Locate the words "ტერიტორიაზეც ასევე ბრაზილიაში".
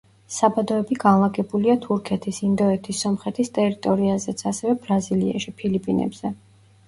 3.57-5.55